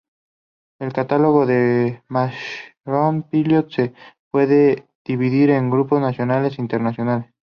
[0.79, 3.93] El catálogo de Mushroom Pillow se
[4.31, 7.31] puede dividir en grupos nacionales e internacionales.